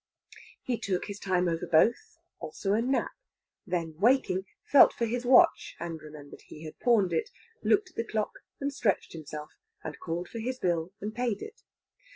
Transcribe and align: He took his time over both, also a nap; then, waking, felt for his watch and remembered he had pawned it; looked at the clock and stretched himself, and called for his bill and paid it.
He 0.63 0.79
took 0.79 1.05
his 1.05 1.19
time 1.19 1.47
over 1.47 1.67
both, 1.67 2.17
also 2.39 2.73
a 2.73 2.81
nap; 2.81 3.11
then, 3.67 3.93
waking, 3.99 4.47
felt 4.65 4.93
for 4.93 5.05
his 5.05 5.27
watch 5.27 5.75
and 5.79 6.01
remembered 6.01 6.41
he 6.47 6.63
had 6.65 6.79
pawned 6.79 7.13
it; 7.13 7.29
looked 7.61 7.91
at 7.91 7.95
the 7.95 8.03
clock 8.03 8.39
and 8.59 8.73
stretched 8.73 9.13
himself, 9.13 9.51
and 9.83 9.99
called 9.99 10.27
for 10.27 10.39
his 10.39 10.57
bill 10.57 10.91
and 11.01 11.13
paid 11.13 11.43
it. 11.43 11.61